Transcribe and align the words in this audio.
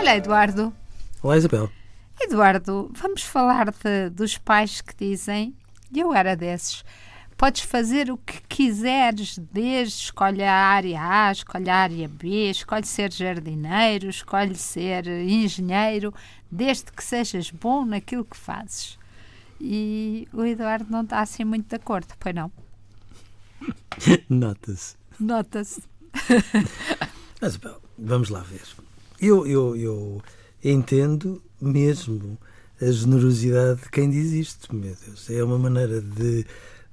Olha, 0.00 0.16
Eduardo. 0.16 0.72
Olá, 1.22 1.36
Isabel. 1.36 1.70
Eduardo, 2.18 2.90
vamos 2.94 3.22
falar 3.22 3.70
de, 3.70 4.08
dos 4.08 4.38
pais 4.38 4.80
que 4.80 4.96
dizem, 4.96 5.54
eu 5.94 6.14
era 6.14 6.34
desses, 6.34 6.82
podes 7.36 7.60
fazer 7.64 8.10
o 8.10 8.16
que 8.16 8.40
quiseres, 8.48 9.36
desde 9.52 10.04
escolhe 10.04 10.42
a 10.42 10.54
área 10.54 10.98
A, 11.02 11.30
escolhe 11.30 11.68
a 11.68 11.76
área 11.76 12.08
B, 12.08 12.50
escolhe 12.50 12.86
ser 12.86 13.12
jardineiro, 13.12 14.08
escolhe 14.08 14.54
ser 14.54 15.06
engenheiro, 15.06 16.14
desde 16.50 16.90
que 16.90 17.04
sejas 17.04 17.50
bom 17.50 17.84
naquilo 17.84 18.24
que 18.24 18.38
fazes. 18.38 18.98
E 19.60 20.26
o 20.32 20.46
Eduardo 20.46 20.90
não 20.90 21.02
está 21.02 21.20
assim 21.20 21.44
muito 21.44 21.68
de 21.68 21.76
acordo, 21.76 22.14
pois 22.18 22.34
não? 22.34 22.50
Nota-se. 24.30 24.96
Nota-se. 25.20 25.82
Mas, 27.38 27.60
vamos 27.98 28.30
lá 28.30 28.40
ver. 28.40 28.62
Eu, 29.20 29.46
eu, 29.46 29.76
eu 29.76 30.22
entendo 30.64 31.42
mesmo 31.60 32.38
a 32.80 32.90
generosidade 32.90 33.82
de 33.82 33.90
quem 33.90 34.08
diz 34.08 34.32
isto, 34.32 34.74
meu 34.74 34.96
Deus. 35.06 35.28
É 35.28 35.44
uma 35.44 35.58
maneira 35.58 36.00
de 36.00 36.46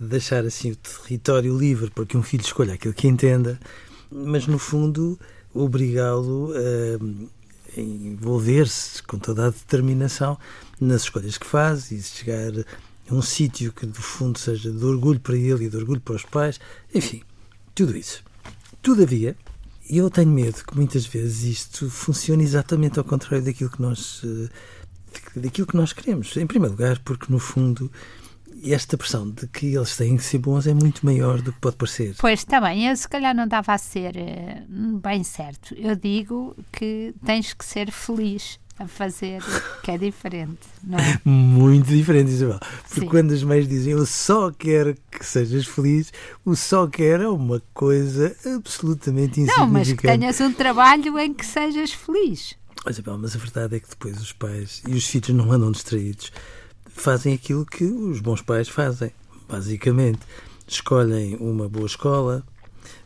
deixar 0.00 0.44
assim 0.44 0.72
o 0.72 0.76
território 0.76 1.56
livre 1.56 1.90
para 1.90 2.04
que 2.04 2.16
um 2.16 2.22
filho 2.22 2.42
escolha 2.42 2.74
aquilo 2.74 2.92
que 2.92 3.06
entenda, 3.06 3.58
mas 4.10 4.48
no 4.48 4.58
fundo 4.58 5.18
obrigá-lo 5.54 6.52
a 6.54 7.80
envolver-se 7.80 9.00
com 9.04 9.18
toda 9.18 9.46
a 9.46 9.50
determinação 9.50 10.38
nas 10.80 11.02
escolhas 11.02 11.38
que 11.38 11.46
faz 11.46 11.92
e 11.92 12.02
chegar 12.02 12.52
a 13.08 13.14
um 13.14 13.22
sítio 13.22 13.72
que, 13.72 13.86
do 13.86 14.02
fundo, 14.02 14.38
seja 14.38 14.72
de 14.72 14.84
orgulho 14.84 15.20
para 15.20 15.36
ele 15.36 15.66
e 15.66 15.70
de 15.70 15.76
orgulho 15.76 16.00
para 16.00 16.16
os 16.16 16.24
pais, 16.24 16.58
enfim, 16.92 17.22
tudo 17.74 17.96
isso. 17.96 18.24
Todavia, 18.82 19.36
eu 19.88 20.10
tenho 20.10 20.30
medo 20.30 20.64
que 20.64 20.76
muitas 20.76 21.06
vezes 21.06 21.42
isto 21.44 21.90
funcione 21.90 22.44
exatamente 22.44 22.98
ao 22.98 23.04
contrário 23.04 23.44
daquilo 23.44 23.70
que 23.70 23.80
nós 23.80 24.22
eh, 24.24 24.48
daquilo 25.40 25.66
que 25.66 25.76
nós 25.76 25.92
queremos. 25.92 26.36
Em 26.36 26.46
primeiro 26.46 26.74
lugar, 26.74 26.98
porque 27.00 27.32
no 27.32 27.38
fundo 27.38 27.90
esta 28.64 28.98
pressão 28.98 29.30
de 29.30 29.46
que 29.46 29.66
eles 29.74 29.96
têm 29.96 30.16
que 30.16 30.24
ser 30.24 30.38
bons 30.38 30.66
é 30.66 30.74
muito 30.74 31.04
maior 31.06 31.40
do 31.40 31.52
que 31.52 31.60
pode 31.60 31.76
parecer. 31.76 32.14
Pois, 32.18 32.40
está 32.40 32.60
bem. 32.60 32.88
Eu 32.88 32.96
se 32.96 33.08
calhar 33.08 33.34
não 33.34 33.44
estava 33.44 33.72
a 33.72 33.78
ser 33.78 34.14
uh, 34.16 34.98
bem 34.98 35.22
certo. 35.22 35.74
Eu 35.74 35.94
digo 35.94 36.56
que 36.72 37.14
tens 37.24 37.52
que 37.52 37.64
ser 37.64 37.90
feliz 37.90 38.58
a 38.78 38.86
fazer, 38.86 39.42
que 39.82 39.90
é 39.90 39.98
diferente, 39.98 40.60
não 40.84 40.98
é? 40.98 41.20
Muito 41.24 41.88
diferente, 41.88 42.30
Isabel. 42.30 42.60
Porque 42.88 43.00
Sim. 43.00 43.06
quando 43.06 43.32
as 43.32 43.42
mães 43.42 43.68
dizem 43.68 43.92
eu 43.92 44.06
só 44.06 44.50
quero 44.50 44.94
que 45.10 45.24
sejas 45.24 45.66
feliz, 45.66 46.12
o 46.44 46.54
só 46.54 46.86
quero 46.86 47.22
é 47.24 47.28
uma 47.28 47.62
coisa 47.74 48.34
absolutamente 48.54 49.40
insignificante. 49.40 49.58
Não, 49.60 49.66
mas 49.66 49.92
que 49.92 50.02
tenhas 50.02 50.40
um 50.40 50.52
trabalho 50.52 51.18
em 51.18 51.34
que 51.34 51.44
sejas 51.44 51.92
feliz. 51.92 52.56
Isabel, 52.88 53.18
mas 53.18 53.34
a 53.34 53.38
verdade 53.38 53.76
é 53.76 53.80
que 53.80 53.88
depois 53.88 54.20
os 54.20 54.32
pais 54.32 54.82
e 54.86 54.94
os 54.94 55.06
filhos 55.06 55.30
não 55.30 55.50
andam 55.50 55.72
distraídos 55.72 56.32
fazem 56.98 57.32
aquilo 57.32 57.64
que 57.64 57.84
os 57.84 58.20
bons 58.20 58.42
pais 58.42 58.68
fazem, 58.68 59.12
basicamente. 59.48 60.20
Escolhem 60.66 61.36
uma 61.36 61.68
boa 61.68 61.86
escola, 61.86 62.44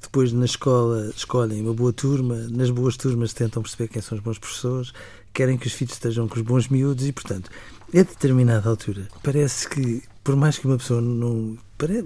depois 0.00 0.32
na 0.32 0.44
escola 0.44 1.10
escolhem 1.16 1.60
uma 1.62 1.74
boa 1.74 1.92
turma, 1.92 2.36
nas 2.50 2.70
boas 2.70 2.96
turmas 2.96 3.32
tentam 3.32 3.62
perceber 3.62 3.88
quem 3.88 4.00
são 4.00 4.16
os 4.16 4.22
bons 4.22 4.38
professores, 4.38 4.92
querem 5.32 5.56
que 5.56 5.66
os 5.66 5.72
filhos 5.72 5.94
estejam 5.94 6.26
com 6.28 6.36
os 6.36 6.42
bons 6.42 6.68
miúdos 6.68 7.06
e, 7.06 7.12
portanto, 7.12 7.50
a 7.94 7.98
determinada 7.98 8.68
altura, 8.68 9.08
parece 9.22 9.68
que, 9.68 10.02
por 10.22 10.36
mais 10.36 10.58
que 10.58 10.66
uma 10.66 10.76
pessoa 10.76 11.00
não. 11.00 11.56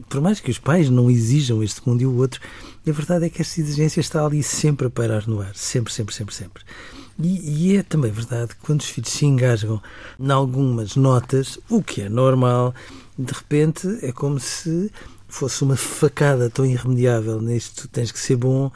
Por 0.08 0.20
mais 0.20 0.38
que 0.38 0.50
os 0.50 0.58
pais 0.58 0.90
não 0.90 1.10
exijam 1.10 1.62
este 1.62 1.80
mundo 1.88 2.02
e 2.02 2.06
o 2.06 2.14
outro, 2.18 2.40
a 2.86 2.92
verdade 2.92 3.24
é 3.24 3.30
que 3.30 3.40
esta 3.40 3.58
exigência 3.58 4.00
está 4.00 4.24
ali 4.24 4.42
sempre 4.42 4.86
a 4.86 4.90
pairar 4.90 5.26
no 5.26 5.40
ar. 5.40 5.56
Sempre, 5.56 5.90
sempre, 5.90 6.14
sempre, 6.14 6.34
sempre. 6.34 6.62
E, 7.18 7.70
e, 7.70 7.76
é 7.76 7.82
também 7.82 8.12
verdade 8.12 8.54
que 8.54 8.60
quando 8.60 8.80
os 8.80 8.88
filhos 8.90 9.10
se 9.10 9.24
engasgam 9.24 9.82
em 10.20 10.30
algumas 10.30 10.94
notas, 10.94 11.58
o 11.70 11.82
que 11.82 12.02
é 12.02 12.08
normal, 12.10 12.74
de 13.18 13.32
repente 13.32 13.98
é 14.02 14.12
como 14.12 14.38
se 14.38 14.90
fosse 15.26 15.62
uma 15.62 15.76
facada 15.76 16.50
tão 16.50 16.66
irremediável 16.66 17.40
nisto, 17.40 17.88
tens 17.88 18.12
que 18.12 18.18
ser 18.18 18.36
bom, 18.36 18.70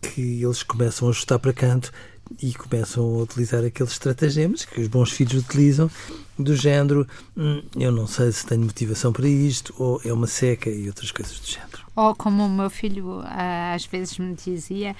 que 0.00 0.42
eles 0.42 0.62
começam 0.62 1.08
a 1.08 1.10
ajustar 1.10 1.38
para 1.38 1.52
canto 1.52 1.92
e 2.40 2.54
começam 2.54 3.04
a 3.04 3.22
utilizar 3.22 3.64
aqueles 3.64 3.92
estratagemas 3.92 4.64
que 4.64 4.80
os 4.80 4.88
bons 4.88 5.10
filhos 5.10 5.44
utilizam, 5.44 5.90
do 6.38 6.56
género: 6.56 7.06
hum, 7.36 7.62
eu 7.76 7.92
não 7.92 8.06
sei 8.06 8.32
se 8.32 8.46
tenho 8.46 8.62
motivação 8.62 9.12
para 9.12 9.28
isto, 9.28 9.74
ou 9.78 10.00
é 10.04 10.12
uma 10.12 10.26
seca 10.26 10.70
e 10.70 10.86
outras 10.86 11.10
coisas 11.10 11.38
do 11.38 11.46
género. 11.46 11.82
Ou 11.94 12.14
como 12.14 12.44
o 12.44 12.48
meu 12.48 12.70
filho 12.70 13.20
ah, 13.24 13.74
às 13.74 13.84
vezes 13.84 14.18
me 14.18 14.34
dizia, 14.34 14.96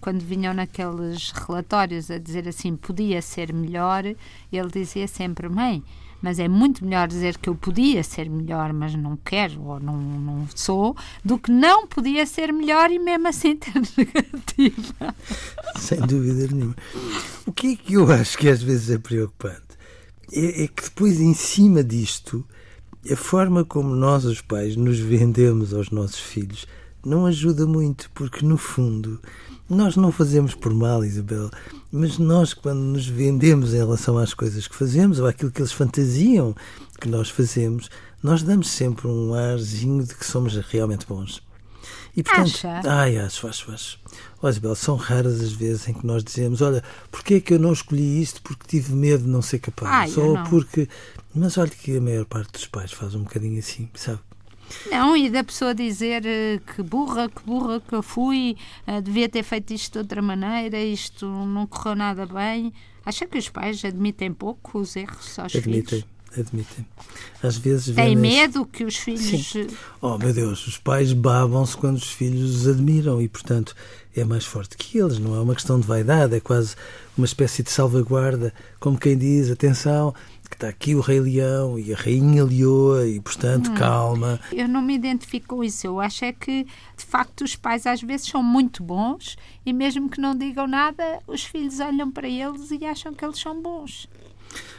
quando 0.00 0.22
vinham 0.22 0.54
naqueles 0.54 1.30
relatórios 1.32 2.10
a 2.10 2.18
dizer 2.18 2.48
assim, 2.48 2.76
podia 2.76 3.20
ser 3.20 3.52
melhor, 3.52 4.04
ele 4.04 4.68
dizia 4.72 5.06
sempre: 5.06 5.48
mãe 5.48 5.82
mas 6.22 6.38
é 6.38 6.48
muito 6.48 6.84
melhor 6.84 7.08
dizer 7.08 7.38
que 7.38 7.48
eu 7.48 7.54
podia 7.54 8.02
ser 8.02 8.28
melhor, 8.28 8.72
mas 8.72 8.94
não 8.94 9.16
quero 9.16 9.62
ou 9.62 9.80
não, 9.80 9.96
não 9.96 10.46
sou, 10.54 10.96
do 11.24 11.38
que 11.38 11.50
não 11.50 11.86
podia 11.86 12.26
ser 12.26 12.52
melhor 12.52 12.90
e 12.90 12.98
mesmo 12.98 13.28
assim 13.28 13.56
ter 13.56 13.74
negativa. 13.74 15.14
Sem 15.76 16.00
dúvida 16.00 16.52
nenhuma. 16.52 16.76
O 17.46 17.52
que 17.52 17.72
é 17.72 17.76
que 17.76 17.94
eu 17.94 18.10
acho 18.10 18.36
que 18.38 18.48
às 18.48 18.62
vezes 18.62 18.90
é 18.90 18.98
preocupante? 18.98 19.78
É, 20.32 20.64
é 20.64 20.68
que 20.68 20.84
depois, 20.84 21.20
em 21.20 21.34
cima 21.34 21.82
disto, 21.82 22.44
a 23.10 23.16
forma 23.16 23.64
como 23.64 23.94
nós, 23.94 24.24
os 24.24 24.40
pais, 24.40 24.76
nos 24.76 24.98
vendemos 24.98 25.72
aos 25.72 25.90
nossos 25.90 26.20
filhos 26.20 26.66
não 27.04 27.26
ajuda 27.26 27.66
muito, 27.66 28.10
porque 28.14 28.44
no 28.44 28.56
fundo 28.56 29.20
nós 29.70 29.96
não 29.96 30.10
fazemos 30.10 30.54
por 30.54 30.74
mal, 30.74 31.04
Isabel, 31.04 31.48
mas 31.92 32.18
nós, 32.18 32.52
quando 32.52 32.80
nos 32.80 33.06
vendemos 33.06 33.72
em 33.72 33.78
relação 33.78 34.18
às 34.18 34.34
coisas 34.34 34.66
que 34.66 34.74
fazemos 34.74 35.20
ou 35.20 35.26
àquilo 35.26 35.52
que 35.52 35.60
eles 35.60 35.72
fantasiam 35.72 36.54
que 37.00 37.08
nós 37.08 37.30
fazemos, 37.30 37.88
nós 38.20 38.42
damos 38.42 38.68
sempre 38.68 39.06
um 39.06 39.32
arzinho 39.32 40.04
de 40.04 40.14
que 40.14 40.26
somos 40.26 40.56
realmente 40.56 41.06
bons. 41.06 41.40
E 42.16 42.22
portanto, 42.22 42.48
Acha? 42.48 42.80
ai, 42.84 43.16
acho, 43.18 43.46
acho, 43.46 43.70
acho. 43.70 43.98
Oh, 44.42 44.48
Isabel, 44.48 44.74
são 44.74 44.96
raras 44.96 45.40
as 45.40 45.52
vezes 45.52 45.88
em 45.88 45.94
que 45.94 46.04
nós 46.04 46.24
dizemos: 46.24 46.60
Olha, 46.60 46.82
porquê 47.10 47.34
é 47.34 47.40
que 47.40 47.54
eu 47.54 47.58
não 47.58 47.72
escolhi 47.72 48.20
isto? 48.20 48.42
Porque 48.42 48.66
tive 48.66 48.92
medo 48.92 49.22
de 49.22 49.30
não 49.30 49.40
ser 49.40 49.60
capaz. 49.60 50.18
Ai, 50.18 50.24
ou 50.24 50.42
porque. 50.44 50.88
Mas 51.32 51.56
olha 51.56 51.70
que 51.70 51.96
a 51.96 52.00
maior 52.00 52.24
parte 52.24 52.52
dos 52.52 52.66
pais 52.66 52.92
faz 52.92 53.14
um 53.14 53.22
bocadinho 53.22 53.58
assim, 53.60 53.88
sabe? 53.94 54.18
Não, 54.90 55.16
e 55.16 55.28
da 55.28 55.42
pessoa 55.44 55.74
dizer 55.74 56.24
eh, 56.24 56.60
que 56.74 56.82
burra, 56.82 57.28
que 57.28 57.42
burra 57.42 57.80
que 57.80 57.94
eu 57.94 58.02
fui, 58.02 58.56
uh, 58.86 59.00
devia 59.02 59.28
ter 59.28 59.42
feito 59.42 59.72
isto 59.72 59.92
de 59.92 59.98
outra 59.98 60.22
maneira, 60.22 60.78
isto 60.78 61.26
não 61.26 61.66
correu 61.66 61.96
nada 61.96 62.26
bem. 62.26 62.72
Acha 63.04 63.26
que 63.26 63.38
os 63.38 63.48
pais 63.48 63.84
admitem 63.84 64.32
pouco 64.32 64.78
os 64.78 64.94
erros 64.94 65.38
aos 65.38 65.54
admitem, 65.54 66.00
filhos? 66.00 66.06
Admitem. 66.38 66.86
Às 67.42 67.56
vezes 67.56 67.94
Tem 67.94 68.14
medo 68.14 68.64
que 68.64 68.84
os 68.84 68.96
filhos. 68.96 69.48
Sim. 69.50 69.66
Oh, 70.00 70.16
meu 70.16 70.32
Deus, 70.32 70.64
os 70.66 70.78
pais 70.78 71.12
babam-se 71.12 71.76
quando 71.76 71.96
os 71.96 72.12
filhos 72.12 72.54
os 72.54 72.68
admiram 72.68 73.20
e, 73.20 73.28
portanto, 73.28 73.74
é 74.14 74.24
mais 74.24 74.44
forte 74.44 74.76
que 74.76 74.98
eles. 74.98 75.18
Não 75.18 75.34
é 75.34 75.40
uma 75.40 75.54
questão 75.54 75.80
de 75.80 75.86
vaidade, 75.86 76.36
é 76.36 76.40
quase 76.40 76.76
uma 77.16 77.24
espécie 77.24 77.62
de 77.62 77.70
salvaguarda, 77.70 78.54
como 78.78 78.98
quem 78.98 79.18
diz: 79.18 79.50
atenção, 79.50 80.14
que 80.50 80.56
está 80.56 80.68
aqui 80.68 80.96
o 80.96 81.00
Rei 81.00 81.20
Leão 81.20 81.78
e 81.78 81.94
a 81.94 81.96
Rainha 81.96 82.44
Leoa 82.44 83.06
e, 83.06 83.20
portanto, 83.20 83.70
hum, 83.70 83.74
calma. 83.74 84.40
Eu 84.52 84.66
não 84.66 84.82
me 84.82 84.94
identifico 84.94 85.56
com 85.56 85.64
isso. 85.64 85.86
Eu 85.86 86.00
acho 86.00 86.24
é 86.24 86.32
que, 86.32 86.64
de 86.64 87.04
facto, 87.04 87.42
os 87.42 87.54
pais 87.54 87.86
às 87.86 88.02
vezes 88.02 88.26
são 88.26 88.42
muito 88.42 88.82
bons 88.82 89.36
e 89.64 89.72
mesmo 89.72 90.10
que 90.10 90.20
não 90.20 90.34
digam 90.34 90.66
nada, 90.66 91.20
os 91.26 91.44
filhos 91.44 91.78
olham 91.78 92.10
para 92.10 92.28
eles 92.28 92.70
e 92.72 92.84
acham 92.84 93.14
que 93.14 93.24
eles 93.24 93.38
são 93.38 93.62
bons. 93.62 94.08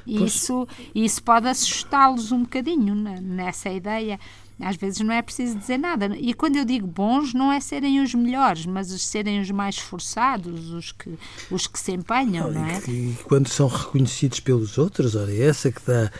E 0.05 0.23
isso, 0.23 0.67
isso 0.93 1.23
pode 1.23 1.47
assustá-los 1.47 2.31
um 2.31 2.41
bocadinho 2.41 2.93
nessa 2.93 3.69
ideia. 3.69 4.19
Às 4.61 4.75
vezes 4.75 4.99
não 5.01 5.13
é 5.13 5.21
preciso 5.21 5.57
dizer 5.57 5.77
nada. 5.77 6.15
E 6.17 6.33
quando 6.33 6.55
eu 6.55 6.65
digo 6.65 6.87
bons, 6.87 7.33
não 7.33 7.51
é 7.51 7.59
serem 7.59 8.01
os 8.01 8.13
melhores, 8.13 8.65
mas 8.65 8.87
serem 9.01 9.41
os 9.41 9.49
mais 9.51 9.75
esforçados, 9.75 10.69
os 10.71 10.91
que, 10.91 11.17
os 11.49 11.67
que 11.67 11.79
se 11.79 11.91
empenham, 11.91 12.51
não 12.51 12.65
é? 12.65 12.81
E 12.87 13.15
quando 13.23 13.47
são 13.47 13.67
reconhecidos 13.67 14.39
pelos 14.39 14.77
outros, 14.77 15.15
olha, 15.15 15.31
é 15.31 15.47
essa 15.47 15.71
que 15.71 15.81
dá 15.85 16.11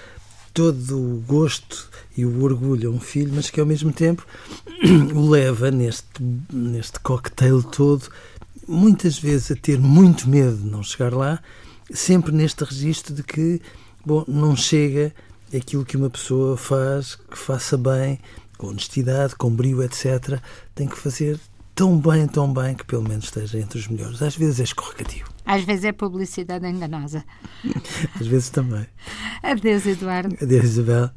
todo 0.53 0.97
o 0.97 1.23
gosto 1.25 1.89
e 2.17 2.25
o 2.25 2.43
orgulho 2.43 2.89
a 2.89 2.93
um 2.93 2.99
filho, 2.99 3.31
mas 3.33 3.49
que 3.49 3.59
ao 3.59 3.65
mesmo 3.65 3.91
tempo 3.91 4.25
o 5.15 5.29
leva 5.29 5.71
neste, 5.71 6.07
neste 6.51 6.99
cocktail 6.99 7.63
todo, 7.63 8.09
muitas 8.67 9.17
vezes 9.17 9.51
a 9.51 9.55
ter 9.55 9.79
muito 9.79 10.29
medo 10.29 10.57
de 10.57 10.69
não 10.69 10.83
chegar 10.83 11.13
lá, 11.13 11.41
sempre 11.91 12.31
neste 12.31 12.63
registro 12.63 13.13
de 13.13 13.23
que, 13.23 13.61
bom, 14.05 14.23
não 14.27 14.55
chega 14.55 15.13
aquilo 15.55 15.85
que 15.85 15.97
uma 15.97 16.09
pessoa 16.09 16.57
faz, 16.57 17.15
que 17.15 17.37
faça 17.37 17.77
bem, 17.77 18.19
com 18.57 18.67
honestidade, 18.67 19.35
com 19.35 19.49
brio, 19.49 19.83
etc., 19.83 20.39
tem 20.75 20.87
que 20.87 20.97
fazer 20.97 21.39
tão 21.73 21.97
bem, 21.97 22.27
tão 22.27 22.53
bem, 22.53 22.75
que 22.75 22.85
pelo 22.85 23.03
menos 23.03 23.25
esteja 23.25 23.59
entre 23.59 23.79
os 23.79 23.87
melhores. 23.87 24.21
Às 24.21 24.35
vezes 24.35 24.59
é 24.59 24.63
escorregadio. 24.63 25.25
Às 25.45 25.63
vezes 25.63 25.85
é 25.85 25.91
publicidade 25.91 26.67
enganosa. 26.67 27.23
Às 28.19 28.27
vezes 28.27 28.49
também. 28.49 28.85
Adeus, 29.41 29.85
Eduardo. 29.85 30.35
Adeus, 30.41 30.65
Isabel. 30.65 31.09